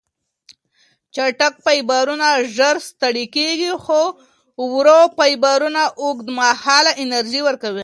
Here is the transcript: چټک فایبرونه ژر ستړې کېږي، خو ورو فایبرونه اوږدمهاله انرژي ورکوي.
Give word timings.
چټک 1.15 1.53
فایبرونه 1.65 2.27
ژر 2.55 2.75
ستړې 2.89 3.25
کېږي، 3.35 3.71
خو 3.83 4.01
ورو 4.73 4.99
فایبرونه 5.17 5.81
اوږدمهاله 6.01 6.91
انرژي 7.03 7.41
ورکوي. 7.43 7.79